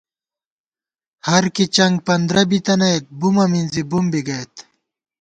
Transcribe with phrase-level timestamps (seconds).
[1.27, 4.53] ہرکی چنگ پندرہ بی تَنَئیت بُمہ مِنزی بُم بی گئیت